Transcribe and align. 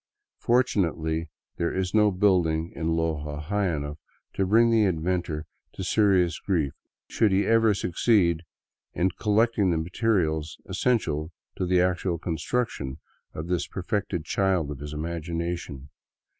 Fortunately 0.39 1.29
there 1.57 1.71
is 1.71 1.93
no 1.93 2.09
building 2.09 2.71
in 2.73 2.95
Loja 2.95 3.39
high 3.39 3.71
enough 3.71 3.99
to 4.33 4.47
bring 4.47 4.71
the 4.71 4.81
inventor 4.81 5.45
to 5.73 5.83
serious 5.83 6.39
grief, 6.39 6.73
should 7.07 7.31
he 7.31 7.45
ever 7.45 7.75
succeed 7.75 8.41
in 8.95 9.11
collecting 9.11 9.69
the 9.69 9.77
materials 9.77 10.57
essential 10.65 11.31
to 11.55 11.67
the 11.67 11.79
actual 11.81 12.17
construction 12.17 12.97
of 13.35 13.45
this 13.45 13.67
perfected 13.67 14.25
child 14.25 14.71
of 14.71 14.79
his 14.79 14.91
imagination. 14.91 15.89